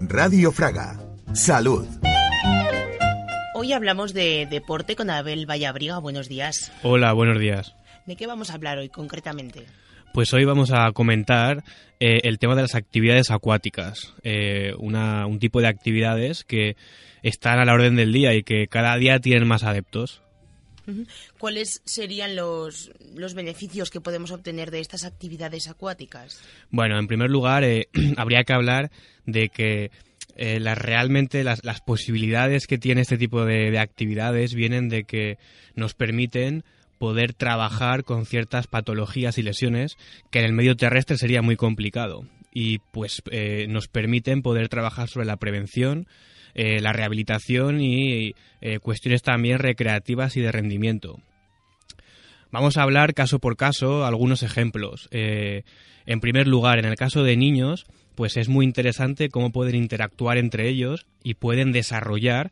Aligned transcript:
Radio 0.00 0.52
Fraga. 0.52 1.00
Salud. 1.34 1.84
Hoy 3.54 3.72
hablamos 3.72 4.14
de 4.14 4.46
deporte 4.48 4.94
con 4.94 5.10
Abel 5.10 5.46
Vallabriga. 5.50 5.98
Buenos 5.98 6.28
días. 6.28 6.70
Hola, 6.84 7.12
buenos 7.12 7.40
días. 7.40 7.74
¿De 8.06 8.14
qué 8.14 8.28
vamos 8.28 8.50
a 8.50 8.54
hablar 8.54 8.78
hoy 8.78 8.88
concretamente? 8.88 9.66
Pues 10.14 10.32
hoy 10.32 10.44
vamos 10.44 10.70
a 10.72 10.92
comentar 10.92 11.64
eh, 11.98 12.20
el 12.22 12.38
tema 12.38 12.54
de 12.54 12.62
las 12.62 12.76
actividades 12.76 13.32
acuáticas, 13.32 14.14
eh, 14.22 14.74
un 14.78 15.38
tipo 15.40 15.60
de 15.60 15.66
actividades 15.66 16.44
que 16.44 16.76
están 17.22 17.58
a 17.58 17.64
la 17.64 17.74
orden 17.74 17.96
del 17.96 18.12
día 18.12 18.34
y 18.34 18.44
que 18.44 18.68
cada 18.68 18.96
día 18.96 19.18
tienen 19.18 19.48
más 19.48 19.64
adeptos. 19.64 20.22
¿Cuáles 21.38 21.82
serían 21.84 22.36
los, 22.36 22.92
los, 23.14 23.34
beneficios 23.34 23.90
que 23.90 24.00
podemos 24.00 24.30
obtener 24.30 24.70
de 24.70 24.80
estas 24.80 25.04
actividades 25.04 25.68
acuáticas? 25.68 26.40
Bueno, 26.70 26.98
en 26.98 27.06
primer 27.06 27.30
lugar, 27.30 27.64
eh, 27.64 27.88
habría 28.16 28.44
que 28.44 28.52
hablar 28.52 28.90
de 29.26 29.48
que 29.48 29.90
eh, 30.36 30.58
realmente 30.74 31.44
las, 31.44 31.64
las, 31.64 31.80
posibilidades 31.80 32.66
que 32.66 32.78
tiene 32.78 33.02
este 33.02 33.18
tipo 33.18 33.44
de, 33.44 33.78
actividades 33.78 34.54
vienen 34.54 34.88
de 34.88 35.04
que 35.04 35.38
nos 35.74 35.94
permiten 35.94 36.64
poder 36.98 37.32
trabajar 37.32 38.04
con 38.04 38.26
ciertas 38.26 38.66
patologías 38.66 39.38
y 39.38 39.42
lesiones 39.42 39.96
que 40.30 40.40
en 40.40 40.44
el 40.44 40.52
medio 40.52 40.76
terrestre 40.76 41.16
sería 41.16 41.42
muy 41.42 41.56
complicado 41.56 42.26
y 42.52 42.78
pues 42.78 43.22
eh, 43.30 43.66
nos 43.68 43.88
permiten 43.88 44.42
poder 44.42 44.68
trabajar 44.68 45.08
sobre 45.08 45.26
la 45.26 45.36
prevención 45.36 46.06
eh, 46.54 46.80
la 46.80 46.92
rehabilitación 46.92 47.80
y 47.80 48.34
eh, 48.60 48.78
cuestiones 48.80 49.22
también 49.22 49.58
recreativas 49.58 50.36
y 50.36 50.40
de 50.40 50.52
rendimiento. 50.52 51.18
Vamos 52.50 52.76
a 52.76 52.82
hablar 52.82 53.14
caso 53.14 53.38
por 53.38 53.56
caso 53.56 54.04
algunos 54.04 54.42
ejemplos. 54.42 55.08
Eh, 55.12 55.62
en 56.06 56.20
primer 56.20 56.48
lugar, 56.48 56.78
en 56.78 56.86
el 56.86 56.96
caso 56.96 57.22
de 57.22 57.36
niños, 57.36 57.86
pues 58.16 58.36
es 58.36 58.48
muy 58.48 58.64
interesante 58.64 59.28
cómo 59.28 59.52
pueden 59.52 59.76
interactuar 59.76 60.36
entre 60.36 60.68
ellos 60.68 61.06
y 61.22 61.34
pueden 61.34 61.70
desarrollar 61.70 62.50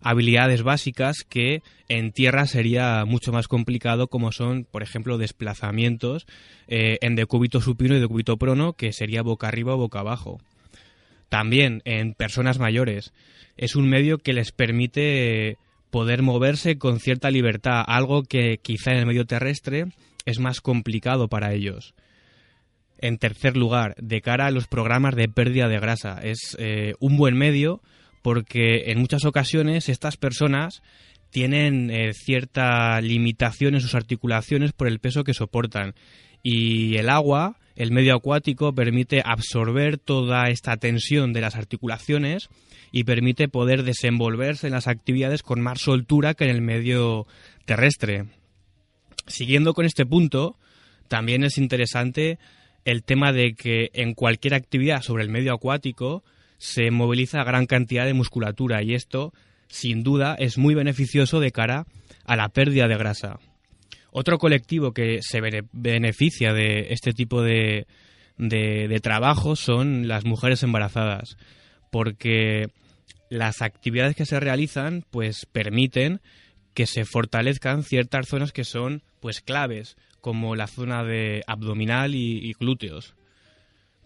habilidades 0.00 0.62
básicas 0.62 1.24
que 1.28 1.62
en 1.88 2.12
tierra 2.12 2.46
sería 2.46 3.04
mucho 3.04 3.32
más 3.32 3.48
complicado, 3.48 4.06
como 4.06 4.30
son, 4.32 4.64
por 4.70 4.82
ejemplo, 4.82 5.18
desplazamientos 5.18 6.26
en 6.68 7.16
decúbito 7.16 7.60
supino 7.60 7.96
y 7.96 8.00
decúbito 8.00 8.38
prono, 8.38 8.72
que 8.72 8.92
sería 8.92 9.22
boca 9.22 9.48
arriba 9.48 9.74
o 9.74 9.78
boca 9.78 9.98
abajo. 9.98 10.38
También 11.30 11.80
en 11.86 12.12
personas 12.12 12.58
mayores 12.58 13.14
es 13.56 13.76
un 13.76 13.88
medio 13.88 14.18
que 14.18 14.32
les 14.32 14.50
permite 14.52 15.56
poder 15.90 16.22
moverse 16.22 16.76
con 16.76 16.98
cierta 17.00 17.30
libertad, 17.30 17.84
algo 17.86 18.24
que 18.24 18.58
quizá 18.58 18.90
en 18.90 18.98
el 18.98 19.06
medio 19.06 19.26
terrestre 19.26 19.86
es 20.26 20.40
más 20.40 20.60
complicado 20.60 21.28
para 21.28 21.54
ellos. 21.54 21.94
En 22.98 23.16
tercer 23.16 23.56
lugar, 23.56 23.94
de 23.96 24.20
cara 24.20 24.46
a 24.46 24.50
los 24.50 24.66
programas 24.66 25.14
de 25.14 25.28
pérdida 25.28 25.68
de 25.68 25.78
grasa, 25.78 26.20
es 26.22 26.56
eh, 26.58 26.94
un 26.98 27.16
buen 27.16 27.36
medio 27.36 27.80
porque 28.22 28.90
en 28.90 28.98
muchas 28.98 29.24
ocasiones 29.24 29.88
estas 29.88 30.16
personas 30.16 30.82
tienen 31.30 31.90
eh, 31.90 32.12
cierta 32.12 33.00
limitación 33.00 33.74
en 33.74 33.80
sus 33.80 33.94
articulaciones 33.94 34.72
por 34.72 34.88
el 34.88 34.98
peso 34.98 35.22
que 35.22 35.32
soportan 35.32 35.94
y 36.42 36.96
el 36.96 37.08
agua 37.08 37.56
el 37.80 37.92
medio 37.92 38.14
acuático 38.14 38.74
permite 38.74 39.22
absorber 39.24 39.96
toda 39.96 40.50
esta 40.50 40.76
tensión 40.76 41.32
de 41.32 41.40
las 41.40 41.56
articulaciones 41.56 42.50
y 42.92 43.04
permite 43.04 43.48
poder 43.48 43.84
desenvolverse 43.84 44.66
en 44.66 44.74
las 44.74 44.86
actividades 44.86 45.42
con 45.42 45.62
más 45.62 45.80
soltura 45.80 46.34
que 46.34 46.44
en 46.44 46.50
el 46.50 46.60
medio 46.60 47.26
terrestre. 47.64 48.26
Siguiendo 49.26 49.72
con 49.72 49.86
este 49.86 50.04
punto, 50.04 50.58
también 51.08 51.42
es 51.42 51.56
interesante 51.56 52.38
el 52.84 53.02
tema 53.02 53.32
de 53.32 53.54
que 53.54 53.88
en 53.94 54.12
cualquier 54.12 54.52
actividad 54.52 55.00
sobre 55.00 55.22
el 55.22 55.30
medio 55.30 55.54
acuático 55.54 56.22
se 56.58 56.90
moviliza 56.90 57.44
gran 57.44 57.64
cantidad 57.64 58.04
de 58.04 58.12
musculatura 58.12 58.82
y 58.82 58.92
esto, 58.92 59.32
sin 59.68 60.02
duda, 60.02 60.34
es 60.38 60.58
muy 60.58 60.74
beneficioso 60.74 61.40
de 61.40 61.50
cara 61.50 61.86
a 62.26 62.36
la 62.36 62.50
pérdida 62.50 62.88
de 62.88 62.98
grasa. 62.98 63.38
Otro 64.12 64.38
colectivo 64.38 64.92
que 64.92 65.20
se 65.22 65.40
beneficia 65.72 66.52
de 66.52 66.88
este 66.90 67.12
tipo 67.12 67.42
de, 67.42 67.86
de, 68.36 69.00
trabajo 69.00 69.54
son 69.56 70.08
las 70.08 70.24
mujeres 70.24 70.62
embarazadas, 70.62 71.36
porque 71.90 72.68
las 73.28 73.62
actividades 73.62 74.16
que 74.16 74.26
se 74.26 74.40
realizan 74.40 75.04
pues 75.10 75.46
permiten 75.46 76.20
que 76.74 76.86
se 76.86 77.04
fortalezcan 77.04 77.84
ciertas 77.84 78.28
zonas 78.28 78.52
que 78.52 78.64
son 78.64 79.02
pues 79.20 79.40
claves, 79.40 79.96
como 80.20 80.56
la 80.56 80.66
zona 80.66 81.04
de 81.04 81.42
abdominal 81.46 82.14
y, 82.14 82.52
glúteos. 82.58 83.14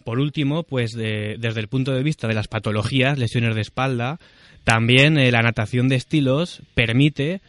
Por 0.04 0.18
último, 0.18 0.64
pues 0.64 0.92
desde 0.92 1.60
el 1.60 1.68
punto 1.68 1.92
de 1.92 2.02
vista 2.02 2.28
de 2.28 2.34
las 2.34 2.48
patologías, 2.48 3.18
lesiones 3.18 3.54
de 3.54 3.62
espalda, 3.62 4.18
también 4.64 5.18
eh, 5.18 5.30
la 5.30 5.42
natación 5.42 5.88
de 5.88 5.96
estilos 5.96 6.62
permite 6.74 7.40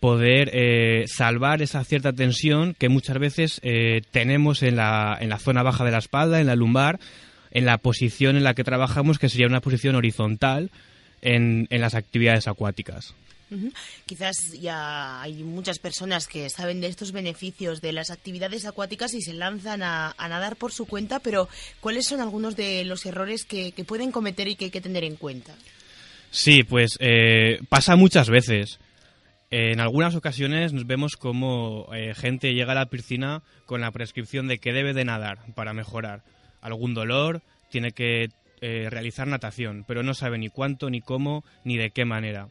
poder 0.00 0.50
eh, 0.52 1.04
salvar 1.06 1.62
esa 1.62 1.84
cierta 1.84 2.12
tensión 2.12 2.74
que 2.74 2.88
muchas 2.88 3.18
veces 3.18 3.60
eh, 3.62 4.02
tenemos 4.10 4.62
en 4.62 4.76
la, 4.76 5.16
en 5.20 5.28
la 5.28 5.38
zona 5.38 5.62
baja 5.62 5.84
de 5.84 5.92
la 5.92 5.98
espalda, 5.98 6.40
en 6.40 6.46
la 6.46 6.56
lumbar, 6.56 6.98
en 7.50 7.66
la 7.66 7.78
posición 7.78 8.36
en 8.36 8.44
la 8.44 8.54
que 8.54 8.64
trabajamos, 8.64 9.18
que 9.18 9.28
sería 9.28 9.46
una 9.46 9.60
posición 9.60 9.94
horizontal 9.94 10.70
en, 11.22 11.66
en 11.70 11.80
las 11.80 11.94
actividades 11.94 12.48
acuáticas. 12.48 13.14
Quizás 14.06 14.52
ya 14.60 15.20
hay 15.20 15.42
muchas 15.42 15.80
personas 15.80 16.28
que 16.28 16.48
saben 16.50 16.80
de 16.80 16.86
estos 16.86 17.10
beneficios 17.10 17.80
de 17.80 17.92
las 17.92 18.10
actividades 18.10 18.64
acuáticas 18.64 19.12
y 19.14 19.22
se 19.22 19.34
lanzan 19.34 19.82
a, 19.82 20.14
nadar 20.18 20.56
por 20.56 20.72
su 20.72 20.86
cuenta, 20.86 21.18
pero 21.18 21.48
¿cuáles 21.80 22.06
son 22.06 22.20
algunos 22.20 22.54
de 22.54 22.84
los 22.84 23.04
errores 23.06 23.44
que, 23.44 23.72
pueden 23.86 24.12
cometer 24.12 24.46
y 24.46 24.54
que 24.54 24.66
hay 24.66 24.70
que 24.70 24.80
tener 24.80 25.02
en 25.02 25.16
cuenta? 25.16 25.54
Sí, 26.30 26.62
pues 26.62 26.96
eh, 27.00 27.58
pasa 27.68 27.96
muchas 27.96 28.30
veces. 28.30 28.78
En 29.52 29.80
algunas 29.80 30.14
ocasiones 30.14 30.72
nos 30.72 30.86
vemos 30.86 31.16
como 31.16 31.88
eh, 31.92 32.14
gente 32.14 32.54
llega 32.54 32.70
a 32.70 32.76
la 32.76 32.86
piscina 32.86 33.42
con 33.66 33.80
la 33.80 33.90
prescripción 33.90 34.46
de 34.46 34.58
que 34.58 34.72
debe 34.72 34.94
de 34.94 35.04
nadar 35.04 35.38
para 35.56 35.72
mejorar. 35.72 36.22
Algún 36.60 36.94
dolor, 36.94 37.42
tiene 37.68 37.90
que 37.90 38.28
eh, 38.60 38.86
realizar 38.90 39.26
natación, 39.26 39.84
pero 39.88 40.04
no 40.04 40.14
sabe 40.14 40.38
ni 40.38 40.50
cuánto, 40.50 40.88
ni 40.88 41.00
cómo, 41.00 41.42
ni 41.64 41.76
de 41.78 41.90
qué 41.90 42.04
manera. 42.04 42.46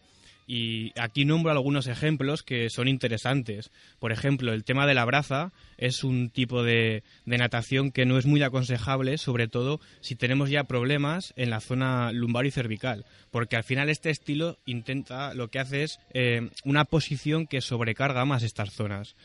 Y 0.52 0.94
aquí 1.00 1.26
nombro 1.26 1.52
algunos 1.52 1.86
ejemplos 1.86 2.42
que 2.42 2.72
son 2.72 2.88
interesantes. 2.88 3.70
Por 4.00 4.12
ejemplo, 4.12 4.52
el 4.52 4.64
tema 4.64 4.88
de 4.88 4.96
la 4.96 5.06
braza 5.06 5.54
es 5.78 6.04
un 6.04 6.32
tipo 6.32 6.64
de, 6.64 7.04
natación 7.26 7.92
que 7.92 8.08
no 8.08 8.18
es 8.18 8.26
muy 8.26 8.42
aconsejable, 8.42 9.20
sobre 9.20 9.48
todo 9.48 9.80
si 10.02 10.16
tenemos 10.16 10.50
ya 10.50 10.64
problemas 10.64 11.36
en 11.36 11.52
la 11.52 11.60
zona 11.60 12.12
lumbar 12.12 12.48
y 12.48 12.52
cervical, 12.52 13.06
porque 13.30 13.58
al 13.58 13.64
final 13.64 13.90
este 13.90 14.10
estilo 14.10 14.58
intenta, 14.66 15.36
lo 15.36 15.50
que 15.50 15.60
hace 15.60 15.84
es 15.84 16.00
eh, 16.16 16.50
una 16.66 16.84
posición 16.84 17.46
que 17.46 17.62
sobrecarga 17.62 18.26
más 18.26 18.42
estas 18.42 18.74
zonas. 18.74 19.16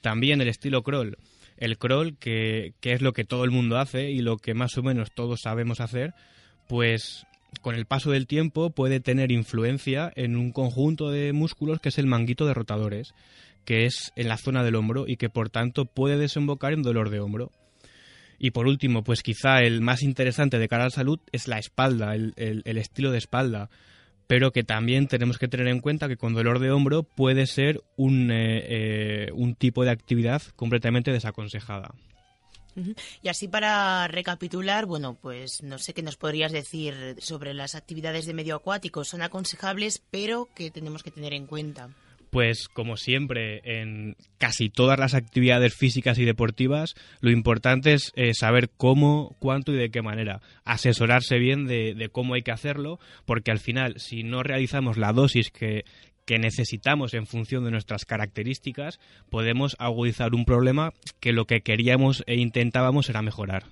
También 0.00 0.40
el 0.40 0.48
estilo 0.48 0.82
crawl. 0.82 1.16
El 1.58 1.78
crawl, 1.78 2.18
que, 2.18 2.74
que 2.80 2.90
es 2.90 3.02
lo 3.02 3.12
que 3.12 3.22
todo 3.22 3.44
el 3.44 3.52
mundo 3.52 3.78
hace 3.78 4.10
y 4.10 4.20
lo 4.20 4.36
que 4.36 4.52
más 4.52 4.76
o 4.76 4.82
menos 4.82 5.12
todos 5.14 5.42
sabemos 5.42 5.78
hacer, 5.78 6.12
pues 6.68 7.24
con 7.60 7.74
el 7.74 7.86
paso 7.86 8.10
del 8.10 8.26
tiempo 8.26 8.70
puede 8.70 9.00
tener 9.00 9.30
influencia 9.30 10.12
en 10.16 10.36
un 10.36 10.52
conjunto 10.52 11.10
de 11.10 11.32
músculos 11.32 11.80
que 11.80 11.90
es 11.90 11.98
el 11.98 12.06
manguito 12.06 12.46
de 12.46 12.54
rotadores, 12.54 13.14
que 13.64 13.84
es 13.84 14.12
en 14.16 14.28
la 14.28 14.36
zona 14.36 14.64
del 14.64 14.74
hombro 14.74 15.04
y 15.06 15.16
que 15.16 15.28
por 15.28 15.50
tanto 15.50 15.84
puede 15.84 16.16
desembocar 16.16 16.72
en 16.72 16.82
dolor 16.82 17.10
de 17.10 17.20
hombro. 17.20 17.50
Y 18.38 18.50
por 18.50 18.66
último, 18.66 19.04
pues 19.04 19.22
quizá 19.22 19.60
el 19.60 19.82
más 19.82 20.02
interesante 20.02 20.58
de 20.58 20.66
cara 20.66 20.84
a 20.84 20.86
la 20.86 20.90
salud 20.90 21.20
es 21.30 21.46
la 21.46 21.58
espalda, 21.58 22.16
el, 22.16 22.62
estilo 22.64 23.12
de 23.12 23.18
espalda, 23.18 23.70
pero 24.26 24.50
que 24.50 24.64
también 24.64 25.06
tenemos 25.06 25.38
que 25.38 25.46
tener 25.46 25.68
en 25.68 25.78
cuenta 25.80 26.08
que 26.08 26.16
con 26.16 26.34
dolor 26.34 26.58
de 26.58 26.72
hombro 26.72 27.04
puede 27.04 27.46
ser 27.46 27.80
un, 27.96 28.32
eh, 28.32 29.26
eh, 29.26 29.32
un 29.32 29.54
tipo 29.54 29.84
de 29.84 29.90
actividad 29.90 30.42
completamente 30.56 31.12
desaconsejada. 31.12 31.94
Y 33.22 33.28
así 33.28 33.48
para 33.48 34.08
recapitular, 34.08 34.86
bueno, 34.86 35.16
pues 35.20 35.62
no 35.62 35.78
sé 35.78 35.94
qué 35.94 36.02
nos 36.02 36.16
podrías 36.16 36.52
decir 36.52 37.16
sobre 37.18 37.54
las 37.54 37.74
actividades 37.74 38.26
de 38.26 38.34
medio 38.34 38.56
acuático. 38.56 39.04
Son 39.04 39.22
aconsejables, 39.22 40.02
pero 40.10 40.48
que 40.54 40.70
tenemos 40.70 41.02
que 41.02 41.10
tener 41.10 41.32
en 41.32 41.46
cuenta. 41.46 41.90
Pues 42.32 42.68
como 42.68 42.96
siempre, 42.96 43.60
en 43.62 44.16
casi 44.38 44.70
todas 44.70 44.98
las 44.98 45.12
actividades 45.12 45.74
físicas 45.74 46.18
y 46.18 46.24
deportivas, 46.24 46.94
lo 47.20 47.30
importante 47.30 47.92
es 47.92 48.10
eh, 48.16 48.32
saber 48.32 48.70
cómo, 48.74 49.36
cuánto 49.38 49.70
y 49.74 49.76
de 49.76 49.90
qué 49.90 50.00
manera. 50.00 50.40
Asesorarse 50.64 51.36
bien 51.36 51.66
de, 51.66 52.08
cómo 52.10 52.32
hay 52.32 52.40
que 52.40 52.50
hacerlo, 52.50 52.98
porque 53.26 53.50
al 53.50 53.58
final, 53.58 53.96
si 53.98 54.22
no 54.22 54.42
realizamos 54.42 54.96
la 54.96 55.12
dosis 55.12 55.50
que, 55.50 55.84
que 56.32 56.38
necesitamos 56.38 57.12
en 57.12 57.26
función 57.26 57.62
de 57.62 57.70
nuestras 57.70 58.06
características, 58.06 58.98
podemos 59.28 59.76
agudizar 59.78 60.34
un 60.34 60.46
problema 60.46 60.94
que 61.20 61.34
lo 61.34 61.44
que 61.44 61.60
queríamos 61.60 62.24
e 62.26 62.36
intentábamos 62.36 63.10
era 63.10 63.20
mejorar. 63.20 63.64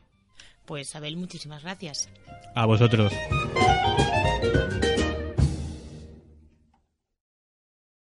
Pues 0.66 0.94
Abel, 0.94 1.16
muchísimas 1.16 1.62
gracias. 1.62 2.10
A 2.54 2.66
vosotros. 2.66 3.14